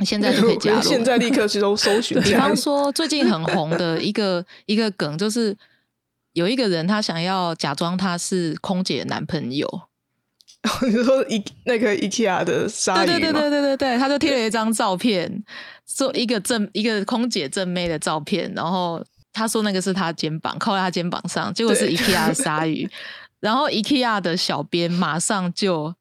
[0.07, 2.19] 现在就可以加入， 现在立刻去搜搜寻。
[2.23, 5.57] 比方说，最近很红的一个一个梗，就是
[6.35, 9.69] 有一个人他想要假装他是空姐男朋友，
[10.87, 15.43] 你说一那个 IKEA 的鲨鱼对对对对对对对，他就贴了一张照片，
[15.85, 22.89] 做一个正一个空姐正妹的照片，然后他说那个是他肩膀靠在他肩膀上，结果是 IKEA 的鲨鱼，
[23.41, 25.93] 然后 IKEA 的小编马上就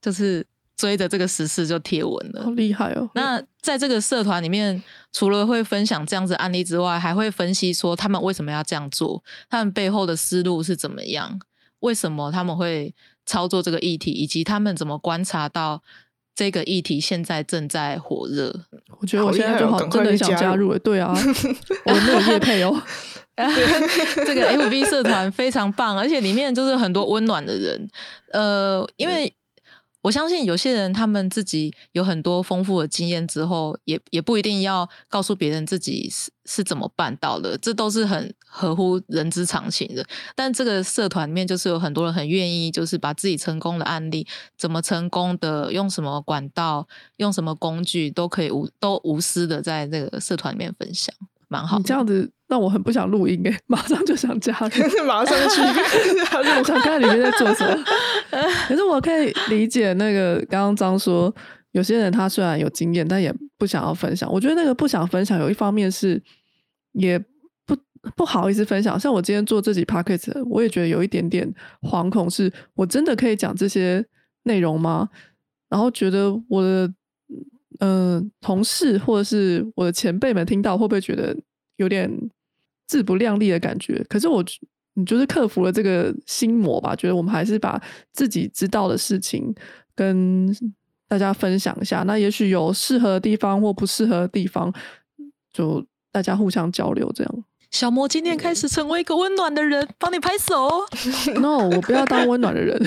[0.00, 0.44] 就是。
[0.76, 3.08] 追着这个时事就贴文了，好厉害哦！
[3.14, 11.40] 那在这个社团里面，除了会分享这样子案例之外，还会分析说他们为什么要这样做，他们背后的思路是怎么样，
[11.80, 15.82] 为什么他们会操作这个议题，以及他们怎么观察到
[16.34, 18.54] 这个议题现在正在火热。
[19.00, 20.78] 我觉得我现在就好，真的想加入。
[20.78, 21.16] 对啊，
[21.86, 22.82] 我没有叶配哦。
[23.34, 27.88] 这个 FB 社团非常棒，而且里面就是很多温暖的人。
[28.32, 29.34] 呃，因为。
[30.06, 40.06] 我相信有些人，他们自己有很多丰富的经验之后，也也不一定要告诉别人自己是是怎么办到的，这都是很合乎人之常情的。
[40.36, 44.24] 但这个社团里面，就是有很多人很愿意，就是把自己成功的案例，
[44.56, 51.12] 怎么成功的，用什么管道，用什么工具，都可以无都无私的在这个社团里面分享。
[51.48, 54.68] 蛮好，你这样子让我很不想录音哎， 马上就想加入，
[55.06, 55.60] 马上去
[56.24, 57.84] 加入，想看里面在做什么。
[58.68, 61.32] 可是我可以理解那个刚刚张说，
[61.72, 64.30] 有些人他虽然有经验，但也不想要分享。
[64.32, 66.20] 我觉得那个不想分享，有一方面是
[66.92, 67.18] 也
[67.64, 67.76] 不
[68.16, 68.98] 不好意思分享。
[68.98, 71.48] 像我今天做这集 p o c k e t 我也觉得有一点点
[71.82, 74.04] 惶恐，是我真的可以讲这些
[74.42, 75.08] 内容吗？
[75.68, 76.92] 然后觉得我的。
[77.80, 81.36] 嗯，同事或者是我的前辈们听到会不会觉得
[81.76, 82.10] 有点
[82.86, 84.04] 自不量力的感觉？
[84.08, 84.44] 可是我，
[84.94, 86.94] 你就是克服了这个心魔吧？
[86.96, 87.80] 觉得我们还是把
[88.12, 89.54] 自己知道的事情
[89.94, 90.54] 跟
[91.08, 92.02] 大家分享一下。
[92.04, 94.72] 那也许有适合的地方或不适合的地方，
[95.52, 97.44] 就大家互相交流这样。
[97.72, 100.68] 小魔今天开始成为一个温暖的人，帮你拍手。
[101.40, 102.80] No，我不要当温暖的人。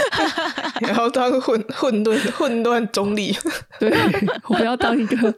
[0.80, 3.32] 然后当混混沌混乱中立，
[3.78, 3.92] 对
[4.48, 5.34] 我要当一个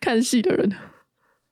[0.00, 0.76] 看戏的人。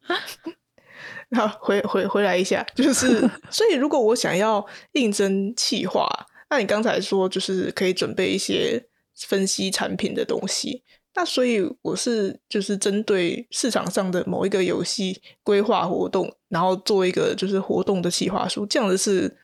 [1.37, 6.09] 好，回回回来一下，就是所以如果我想要应征企划，
[6.51, 8.85] 那你刚才说就是可以准备一些
[9.17, 10.83] 分析产品的东西，
[11.15, 19.39] 那所以我是就是针对市场上的某一个游戏规划活动，然后做一个就是活动的企划书，这样子是。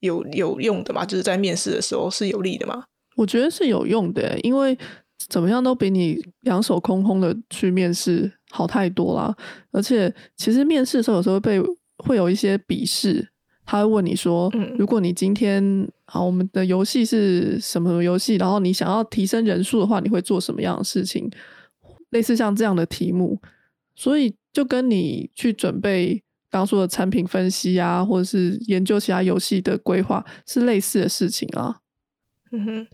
[0.00, 1.06] 有有用的嘛？
[1.06, 2.84] 就是在面试的时候是有利的吗？
[3.16, 4.76] 我觉得是有用的，因为
[5.28, 9.34] 怎么样都比你两手空空的去面试好太多啦。
[9.70, 11.60] 而且其实面试的时候有时候被
[11.98, 13.28] 会有一些笔试，
[13.66, 15.62] 他会问你说：“如果你今天
[16.06, 18.36] 啊，我们的游戏是什么游戏？
[18.36, 21.30] 然后你想要提升人数的话，你会做什么样的事情？”
[22.10, 23.38] 类似像这样的题目，
[23.94, 26.22] 所以就跟你去准备。
[26.50, 31.78] 刚说的产品分析啊，或者是研究其他游戏的规划，是类似的事情啊。
[32.50, 32.86] 嗯哼，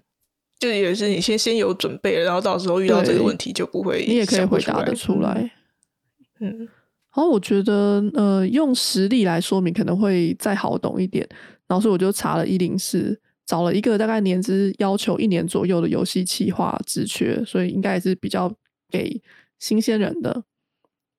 [0.59, 5.51] 就也是你先先有准备了，然后到时候遇到这个问题就不会，你也可以回答的出来。
[6.41, 6.69] 嗯，然
[7.13, 11.27] 后我觉得呃，用实例来说明可能会再好懂一点。
[11.67, 18.53] 然后所以我就查了一零四，找了一个大概年资要求一年左右的游戏企划职缺，所以应该也是比较
[18.91, 19.19] 给
[19.59, 20.45] 新鲜人的。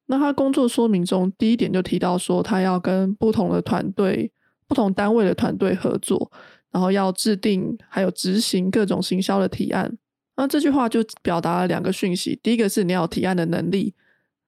[0.10, 4.32] 那他工作说明中第一点就提到说，他要跟不同的团队、
[4.65, 6.32] 不同单位的团队合作，
[6.72, 9.98] 然后要制定还有执行各种行销的提案。
[10.38, 13.93] 那这句话就表达了两个讯息：第一个是你要提案的能力，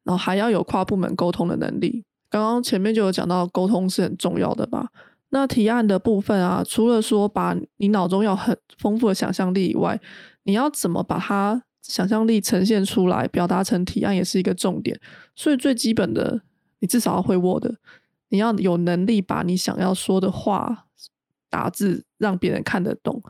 [0.05, 2.05] 然后还要有跨部门沟通的能力。
[2.29, 4.89] 刚刚前面就有讲到，沟通是很重要的吧？
[5.31, 9.99] 那提案的部分啊，除了说把你脑中有很丰富的想象力以外，
[10.43, 11.63] 你要怎么把它？
[11.81, 14.99] 想象力呈现出来，表达成提案也是一个重点。
[15.35, 16.41] 所以最基本的，
[16.79, 17.65] 你至少要会 Word，
[18.29, 20.85] 你要有能力把你想要说的话
[21.49, 23.23] 打字，让别人看得懂。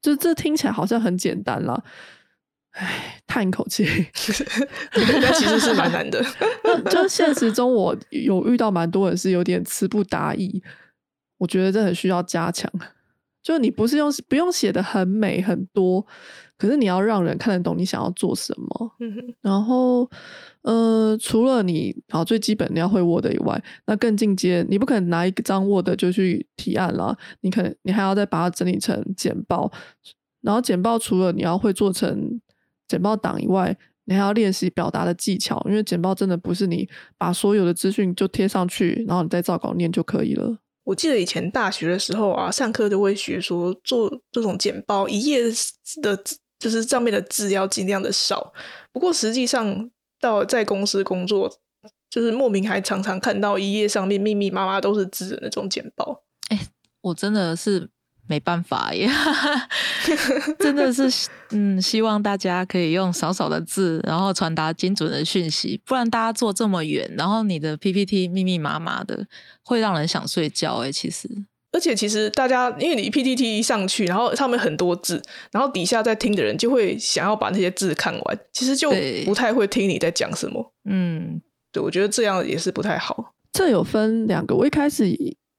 [0.00, 1.82] 就这听起来好像很简单啦，
[2.70, 3.84] 唉，叹一口气，
[4.94, 6.24] 那其实是蛮难的。
[6.88, 10.62] 就现实中，我有遇到蛮多人是有点词不达意，
[11.38, 12.70] 我觉得这很需要加强。
[13.42, 16.06] 就你不是用不用写的很美很多。
[16.58, 18.92] 可是你要让人看得懂你想要做什么，
[19.40, 20.10] 然后
[20.62, 29.70] 呃，除了你好最基本你要会 Word 以外，那更进阶，你不可能拿一张 Word 就去提案了，你可能你还要再把它整理成简报，
[30.40, 32.40] 然后简报除了你要会做成
[32.88, 40.58] 简报档以外，你还要练习表达的技巧，因为简报真的不是你把所有的资讯就贴上去，然后你再照稿念就可以了。
[40.84, 46.00] 我记得以前大学的时候啊，上课都会学说做这种简报，一页的字
[46.58, 48.52] 就是上面的字要尽量的少。
[48.92, 49.90] 不过实际上
[50.20, 51.50] 到在公司工作，
[52.10, 56.24] 就是莫名还常常看到一页上面密密麻麻都是字的那种简报。
[56.48, 56.58] 哎，
[57.02, 57.90] 我真的是。
[58.30, 59.08] 没办法耶，
[60.60, 69.26] 真的是，嗯，希望大家可以用少少的字，然后传达精准的讯息，不然大家坐这么远，然后你的 PPT 密密麻麻的，
[69.64, 70.92] 会让人想睡觉哎。
[70.92, 71.26] 其实，
[71.72, 75.20] 而且其实大家，因为你 PPT 一上去，然后上面很多字，
[75.52, 78.90] 然后底下在听的人就会想要把那些字看完，其实就
[79.24, 80.72] 不太会听你在讲什么。
[80.88, 81.40] 嗯，
[81.72, 83.34] 对，我觉得这样也是不太好。
[83.52, 85.04] 这有分两个，我一开始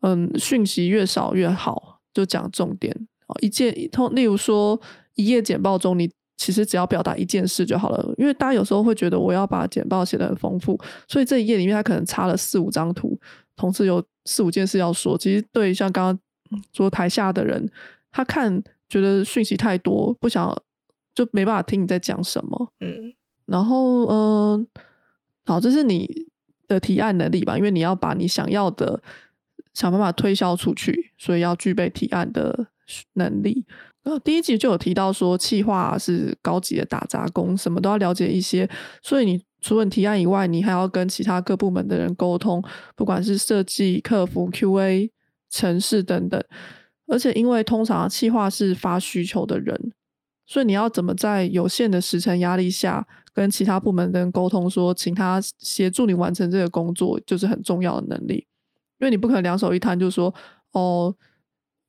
[0.01, 2.95] 嗯，讯息越少越好，就讲重点。
[3.41, 4.79] 一件通，例如说
[5.15, 6.11] 一页简报中，你
[6.43, 8.15] 其实只要表达一件事就好了。
[8.19, 10.77] 因为大家有时候会觉得我要把简报写得很丰富，
[11.07, 13.17] 所以这一页里面他可能插了四五张图，
[13.55, 15.17] 同时有四五件事要说。
[15.17, 17.71] 其实对像刚刚说台下的人，
[18.11, 20.53] 他看觉得讯息太多，不想
[21.15, 22.73] 就没办法听你在讲什么。
[22.81, 23.15] 嗯，
[23.47, 24.67] 然后嗯，
[25.47, 26.27] 好，这是你。
[26.69, 28.99] 的提案能力吧，因为你要把你想要的
[29.75, 32.67] 想办法推销出去，所以要具备提案的
[33.15, 33.67] 能力。
[34.05, 38.69] 呃，第一集就有提到说，企划是高级的打杂工，什么都要了解一些。
[39.03, 42.63] 所以你除了提案以外，你还要跟其他各部门的人沟通，
[42.97, 45.11] 不管是设计、客服、QA、
[45.51, 46.43] 城市等等。
[47.07, 49.93] 而且因为通常企划是发需求的人，
[50.47, 53.07] 所以你要怎么在有限的时程压力下？
[53.35, 58.47] 跟其他部门的人沟通，说请他协助你完成这个工作，就是很重要的能力。
[58.99, 60.35] 因为你不可能两手一摊，就说
[60.73, 61.15] 哦，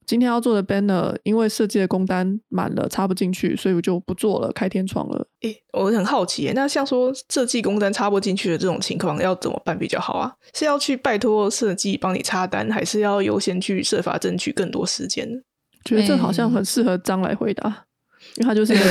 [0.05, 5.27] 今天要做的 banner，因为设计的工单满了，插不进去，所以我就不做了，开天窗了。
[5.41, 10.33] 诶，我很好奇，那像说设计工单插不进去的这种情况，要怎么办比较好啊？
[10.53, 15.39] 是要去拜托设计帮你插单，还是要优先去设法争取更多时间呢？
[15.85, 17.85] 觉得这好像很适合张来回答。
[18.37, 18.83] 因为他就是一个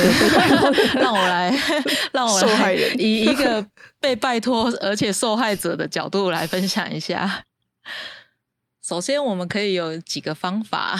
[1.01, 1.51] 让我来，
[2.13, 3.65] 让我来以一个
[3.99, 7.43] 被拜托而且受害者的角度来分享一下。
[8.85, 10.99] 首先，我们可以有几个方法。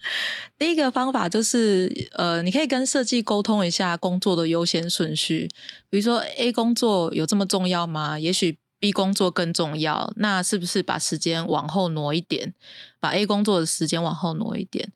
[0.58, 5.46] 第一个方法就是，呃，你可以跟设计沟通一下工作的优先顺序。
[5.90, 8.18] 比如说，A 工作有这么重要吗？
[8.18, 10.10] 也许 B 工作更重要。
[10.16, 12.54] 那是不是把时间往后挪一点，
[12.98, 14.90] 把 A 工作的时间往后挪一点？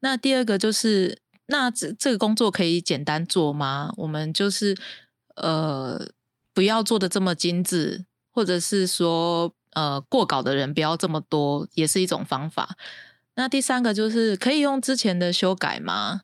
[0.00, 1.18] 那第二个就是。
[1.46, 3.92] 那这这个工作可以简单做吗？
[3.96, 4.74] 我们就是
[5.34, 6.00] 呃，
[6.54, 12.76] 不要做的这么精致，或者是说呃，过稿的人不要这么多，也是一种方法。
[13.34, 16.22] 那第三个就是可以用之前的修改吗？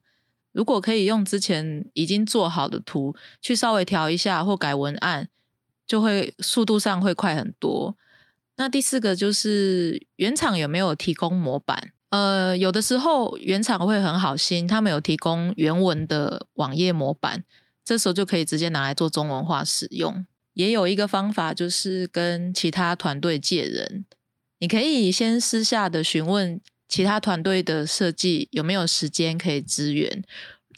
[0.52, 5.28] 如果可以用之前已经做好的图去稍微调一下或改文案，
[5.86, 7.96] 就会速度上会快很多。
[8.56, 11.92] 那第四个就是原厂有没有提供模板？
[12.10, 17.44] 呃，有的时候原厂会很好心，他们有提供原文的网页模板，
[17.84, 20.26] 这时候就可以直接拿来做中文化使用。
[20.58, 24.04] 也有一个方法，就是跟其他团队借人，
[24.58, 30.24] 你可以先私下的询问其他团队的设计有没有时间可以支援，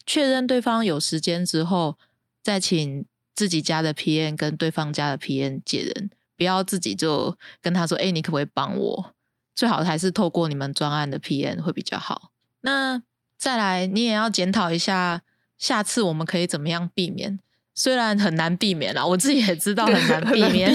[0.05, 1.97] 确认对方有时间之后，
[2.43, 9.15] 再请自己家的 PM 跟对方家的 PM 借人，不要自己就跟他说：“哎，你可不可以帮我？”
[9.57, 12.33] 最好还是透过你们专案的 PM 会比较好。
[12.61, 13.03] 那
[13.39, 15.23] 再来，你也要检讨一下，
[15.57, 17.41] 下次我们可以怎么样避免？
[17.83, 20.71] 虽然很难避免啦，我自己也知道很难避免。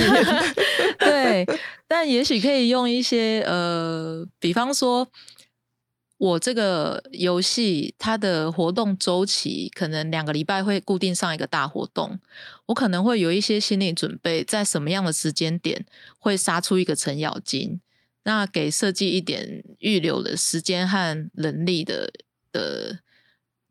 [0.98, 1.46] 对，
[1.88, 5.08] 但也许可以用一些呃，比方说，
[6.18, 12.20] 我这个游戏它的活动周期可能两个礼拜会固定上一个大活动，
[12.66, 15.86] 我可能会有一些心理准备，在什么样的时间点
[16.18, 17.80] 会杀出一个程咬金。
[18.24, 22.12] 那给设计一点预留的时间和人力的
[22.52, 22.98] 的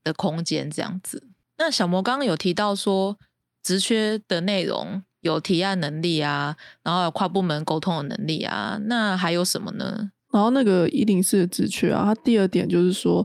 [0.05, 1.34] 的空间，这样子。
[1.59, 3.19] 那小魔刚刚有提到说，
[3.63, 10.11] 职缺的内容有提案能力啊，然后跨部门沟通的能力啊，那还有什么呢？
[10.33, 13.25] 然后那个一零四的职缺啊，它第二点就是说，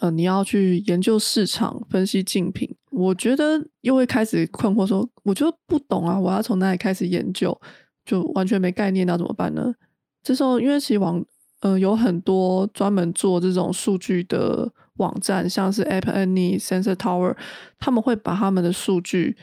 [0.00, 7.56] 呃，你要去研究市场，分析竞品，我觉得又会开始困惑说，我就不懂啊，我要从哪里开始研究，
[8.04, 9.72] 就完全没概念，那怎么办呢？
[10.24, 11.24] 这时候，因为其实网
[11.60, 17.36] 呃有很多专门做这种数据的网站，像是 App Annie、Sensor Tower，
[17.78, 19.36] 他们会把他们的数据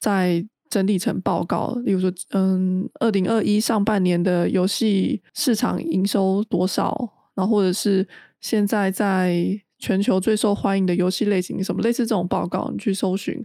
[0.00, 8.06] 再整理成报告，例如说，嗯，二零二一上半年的游戏市场营收多少，然后或者是
[8.40, 9.60] 现在在。
[9.80, 13.44] 全球最受欢迎的游戏类型什么类似这种报告，你去搜寻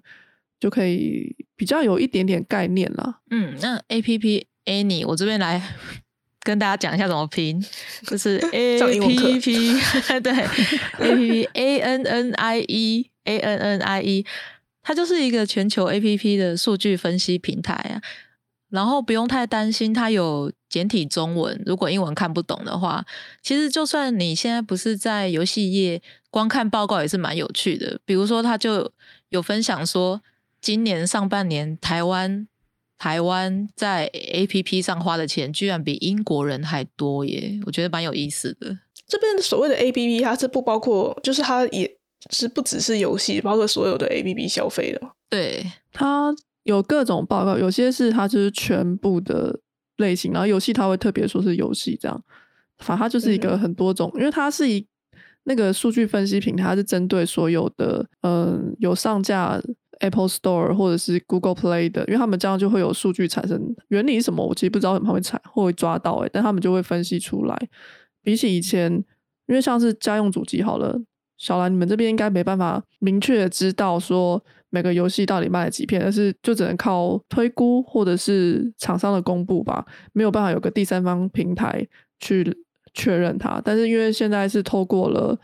[0.57, 3.19] 就可以比较有一点点概念了。
[3.29, 5.61] 嗯，那 A P P Annie，我这边来
[6.41, 7.63] 跟大家讲一下怎么拼，
[8.07, 9.79] 就是 A P P
[10.21, 14.25] 对 A P P A N N I E A N N I E，
[14.81, 18.01] 它就是一个全球 A P P 的数据分析平台啊。
[18.69, 21.59] 然后不用太担心，它有简体中文。
[21.65, 23.03] 如果英文看不懂的话，
[23.41, 27.99] 其实就算你现在不是在游戏业，光看报告也是蛮有趣的。
[28.05, 28.91] 比如说，他就
[29.29, 30.21] 有分享说，
[30.61, 32.47] 今年上半年台湾
[32.99, 37.59] 台湾在 A P P 上花的钱，居然比英国人还多耶！
[37.65, 38.77] 我觉得蛮有意思的。
[39.07, 41.97] 这边的所谓的 A P P，它是不包括，就是它也
[42.29, 45.01] 是不只是游戏，包括所有的 A P P 消费的。
[45.27, 46.35] 对它。
[46.63, 49.57] 有各种报告，有些是它就是全部的
[49.97, 52.23] 类型，然后游戏它会特别说是游戏这样，
[52.77, 54.85] 反正它就是一个很多种，因为它是一
[55.45, 59.59] 那个数据分析平台，它是针对所有的嗯有上架
[59.99, 63.75] Apple Store 或者是 Google Play 的，因为他们这样就会有数据产生。
[63.89, 64.45] 原理是什么？
[64.45, 67.57] 我其实不知道他们会采会会抓到诶，但他们就会分析出来。
[68.23, 68.91] 比起以前，
[69.47, 70.99] 因为像是家用主机好了，
[71.37, 74.43] 小兰你们这边应该没办法明确的知道说。
[74.71, 79.83] 每个游戏到底卖了几片，但是就只能靠推估或者是厂商的公布吧，
[80.13, 81.83] 没有办法有个第三方平台
[82.19, 82.55] 去
[82.93, 83.59] 确认它。
[83.65, 85.35] 但是因为现在是透过了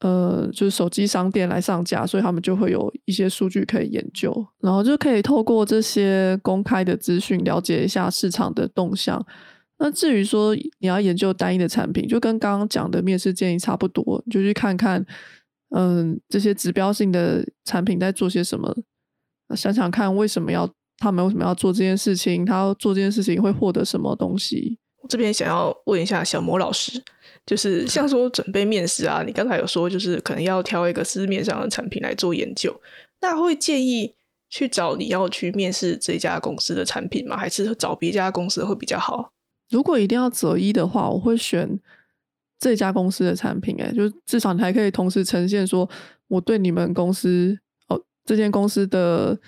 [0.00, 9.24] 呃，就是手机商店来上架，所以他们就会有一些数据可以研究，然后就可以透过这些公开的资讯了解一下市场的动向。
[9.78, 15.04] 那至于说你要研究单一的产品，就跟刚刚讲的面试建议差不多，就去看看。
[15.70, 18.72] 嗯，这些指标性的产品在做些什么？
[19.54, 22.46] 想想看，为什么要他们为什么要做这件事情？
[22.46, 24.78] 他做这件事情会获得什么东西？
[25.06, 27.00] 我这边想要问一下小魔老师，
[27.46, 32.74] 就是 像说准备面试啊，你刚才有说就是可能要挑一个市面上的产品来做研究，
[33.20, 34.12] 那会建议
[34.50, 37.36] 去找你要去面试这家公司的产品吗？
[37.36, 39.32] 还是找别家公司会比较好？
[39.70, 41.78] 如果一定要择一的话，我会选。
[42.58, 45.86] 这家公司的产品，哎，就至少你还可以同时呈现说，
[46.26, 47.54] 我对你们公司
[47.88, 49.38] 哦，这间公司的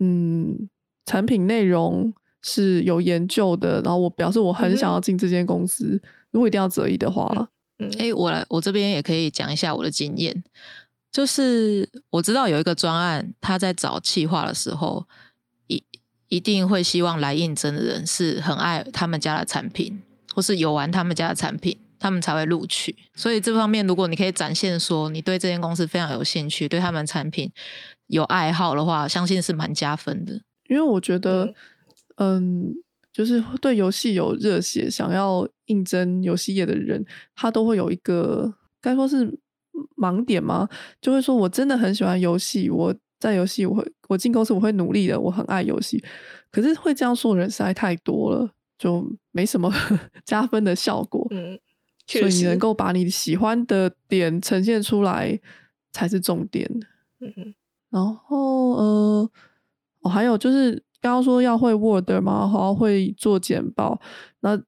[0.00, 0.68] 嗯
[1.06, 2.12] 产品内容
[2.44, 6.00] 是有研究的，然后我表示我很想要进这间公司。
[6.30, 7.28] 如果一定要择一的话，
[7.80, 10.44] 嗯，哎，我来，我这边也可以讲一下我的经验，
[11.10, 15.04] 就是我知道有一个专案，他在找企划的时候，
[15.66, 15.82] 一
[16.28, 20.00] 一定会希望来应征的人是很爱他们家的产品，
[20.34, 21.76] 或是有玩他们家的产品。
[21.96, 27.50] 他们才会录取，所以这方面如果你可以展现说你对这间公司非常有兴趣，对他们产品
[28.08, 30.38] 有爱好的话，相信是蛮加分的。
[30.68, 31.54] 因为我觉得，
[32.16, 32.74] 嗯，
[33.12, 37.04] 就是对游戏有热血、想要应征游戏业的人，
[37.34, 39.38] 他都会有一个该说是
[39.96, 40.68] 盲点吗？
[41.00, 46.02] 就会说我真的很喜欢游戏，我在游戏我会我进公司我会努力的，我很爱游戏。
[46.50, 49.72] 可是会这样说的人实在太多了，就没什么
[50.24, 51.26] 加分的效果。
[51.30, 51.58] 嗯。
[52.06, 55.40] 所以你能够把你喜欢的点呈现出来
[55.90, 56.70] 才是重点。
[57.20, 57.54] 嗯哼。
[57.88, 59.30] 然后呃，
[60.02, 64.00] 哦，还有就是刚刚说要会 Word 吗，然后会做简报。
[64.40, 64.58] 那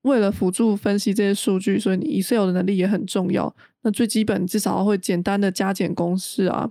[0.00, 3.54] 为了辅助分析这些数据，所以你 Excel 的能力也很重要。
[3.82, 6.66] 那最基本至少会简单的加减公式啊，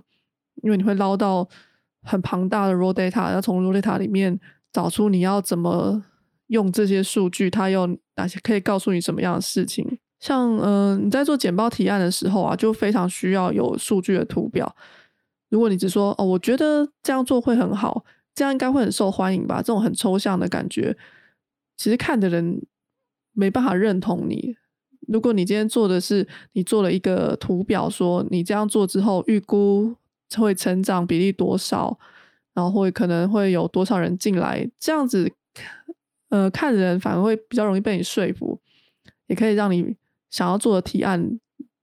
[0.64, 1.48] 因为你会捞到
[2.02, 4.36] 很庞大的 raw data，要从 raw data 里面
[4.72, 6.02] 找出你要怎么
[6.48, 9.86] 用这些数据，它有哪些可以告诉你什么样的事情。
[10.18, 14.74] 像嗯，你在做简报提案的时候啊，就非常需要有数据的图表。
[15.48, 18.04] 如果你只说哦，我觉得这样做会很好，
[18.34, 19.56] 这样应该会很受欢迎吧？
[19.58, 20.96] 这种很抽象的感觉，
[21.76, 22.64] 其实看的人
[23.32, 24.56] 没办法认同你。
[25.08, 29.94] 如果你今天做的是你做了一个图表，说你这样做之后预估
[30.36, 31.98] 会成长比例多少，
[32.54, 35.30] 然后会可能会有多少人进来，这样子，
[36.28, 38.60] 呃，看的人反而会比较容易被你说服，
[39.26, 39.96] 也可以让你。
[40.32, 41.38] 想要做的提案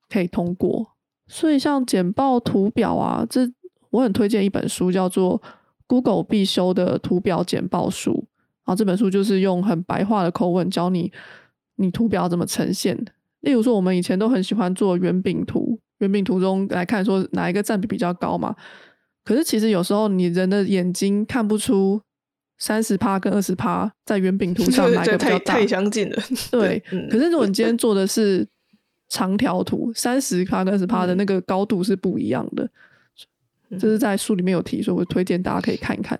[0.09, 0.95] 可以通过，
[1.27, 3.47] 所以像简报图表啊，这
[3.91, 5.39] 我很推荐一本书，叫做
[5.89, 8.11] 《Google 必修的图表简报书》。
[8.15, 11.11] 然后这本书就是用很白话的口吻教你，
[11.77, 12.95] 你图表怎么呈现。
[13.41, 18.55] 例如说，我们以前都很喜欢做圆饼图，圆饼图中来看说哪一个占比比较高嘛。
[19.25, 21.99] 可是其实有时候你人的眼睛看不出
[22.59, 26.17] 三十趴跟二十趴在圆饼图上 哪个比较大，太相近了。
[26.51, 28.47] 对，可是如果你今天做的是
[29.07, 32.69] 长条图，三十趴跟二十趴的那个高度是不一样的。
[33.77, 36.19] 这是在书里面有提，所以我推荐大家可以看一看。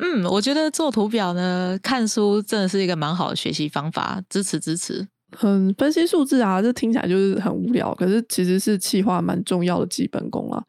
[0.00, 5.06] 嗯，我觉得做图表呢，看书真的是一个蛮好的学习方法，支持支持。
[5.40, 10.62] 嗯，分析数字啊，这听起来就是很无聊，可是其实是企划蛮重要的基本功啊。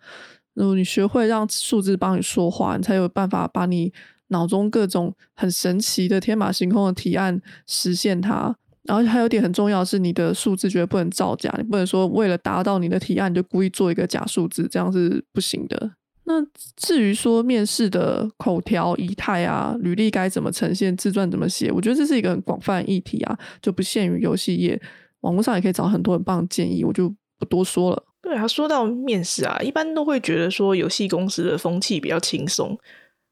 [0.54, 3.92] 如果你学会让数字帮你说话，你才有办法把你
[4.28, 8.56] 脑中各种很神奇的天马行空的提案实现它。
[8.84, 15.92] 然后还有点很重要是，你的数字绝对不能造假，你不能说为了达到你的提案你就故意做一个假数字，这样是不行的。
[16.26, 16.42] 那
[16.78, 24.82] 至于说面试的口条仪态啊，履历该怎么呈现，自传怎么写，我觉得这是一个很广泛议题啊，就不限于游戏业，
[25.22, 28.04] 网络上也可以找很多很棒的建议，我就不多说了。
[28.22, 32.78] 对啊，说到面试啊，一般都会觉得说游戏公司的风气比较轻松。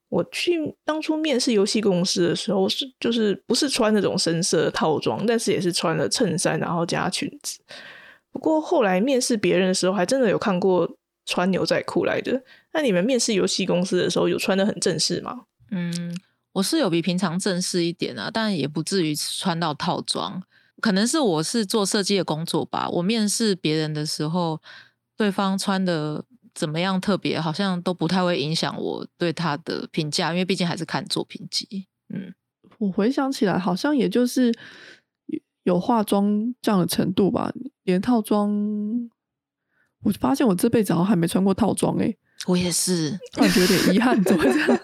[0.09, 7.57] 我去当初面试游戏公司的时候，是就是不是穿那种深色套装，但是也是穿了衬衫，然后加裙子。
[8.33, 10.89] 不过后来面试别人的时候，还真的有看过
[11.25, 12.43] 穿牛仔裤来的。
[12.73, 15.45] 那你们面试游戏公司的时候，有穿的很正式吗？
[15.71, 16.15] 嗯，
[16.53, 20.41] 我是有比平常正式一点啊，但也不至于穿到套装。
[20.81, 22.89] 可能是我是做设计的工作吧。
[22.89, 24.59] 我面试别人的时候，
[25.15, 31.87] 对方穿的怎么样特别，好像都不太会影响我对他的评价，因为毕竟还是看作品集。
[32.09, 32.33] 嗯，
[32.79, 34.51] 我回想起来，好像也就是
[35.63, 37.53] 有化妆这样的程度吧，
[37.83, 38.49] 连套装，
[40.03, 42.17] 我发现我这辈子好像还没穿过套装诶。
[42.47, 44.79] 我也是，突然觉得有点遗憾，怎么这样？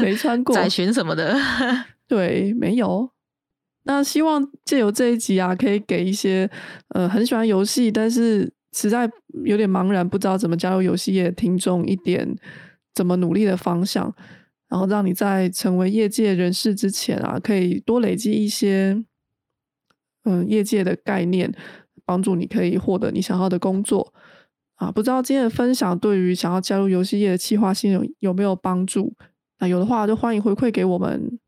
[0.00, 0.54] 没穿过。
[0.56, 1.36] 窄裙什么的，
[2.06, 3.10] 对，没有。
[3.84, 6.48] 那希望借由这一集啊，可以给一些
[6.90, 9.10] 呃很喜欢游戏，但是实在
[9.44, 12.36] 有点茫然，不知道怎么加入游戏业的听众一点
[12.94, 14.14] 怎么努力的方向，
[14.68, 19.02] 然后让你在成为业界人士之前啊，可以多累积一些
[20.24, 21.52] 嗯业界的概念，
[22.04, 24.12] 帮助你可以获得你想要的工作
[24.78, 24.90] 啊。
[24.90, 29.12] 不知道今天的分享对于想要加入游戏业的企划性有有没有帮助？
[29.60, 31.38] 那有的话就欢迎回馈给我们。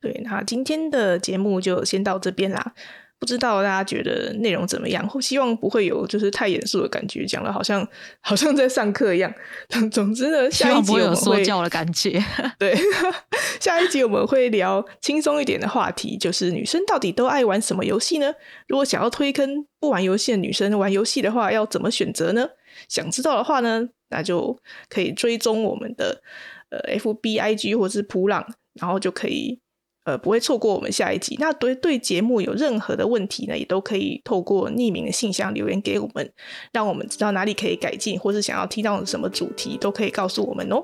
[0.00, 2.74] 对，那今天的节目就先到这边啦。
[3.20, 5.08] 不知道大家觉得内容怎么样？
[5.22, 7.86] 希望不会有就是太严肃的感觉，讲的好像
[8.20, 9.32] 好像在上课一样。
[9.90, 12.22] 总之呢，下一集我们会说教的感觉。
[12.58, 12.76] 对，
[13.60, 18.34] 下一集我们会聊轻松一点的话题，就是女生到底都爱玩什么游戏呢？
[18.66, 22.46] 如果想要推坑不玩游戏的女生玩游戏的话，要怎么选择呢？
[22.88, 24.58] 想知道的话呢，那就
[24.88, 26.22] 可以追踪我们的
[26.70, 29.60] 呃 F B I G 或是普朗，然后就可以。
[30.06, 31.34] 呃，不会错过我们下一集。
[31.40, 36.30] 那对对节目有任何的问题呢，也都可以透过匿名的信箱留言给我们，
[36.74, 40.82] 让我们知道哪里可以改进，或是想要听到什么主题，都可以告诉我们哦。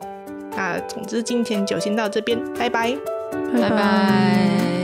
[0.52, 2.96] 那总之今天就先到这边，拜拜，
[3.52, 4.79] 拜拜。